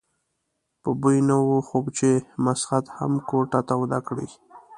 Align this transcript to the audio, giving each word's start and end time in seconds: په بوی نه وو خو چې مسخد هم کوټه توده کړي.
په 0.81 0.89
بوی 1.01 1.17
نه 1.29 1.35
وو 1.45 1.59
خو 1.67 1.79
چې 1.97 2.09
مسخد 2.45 2.85
هم 2.97 3.11
کوټه 3.29 3.59
توده 3.69 3.99
کړي. 4.07 4.27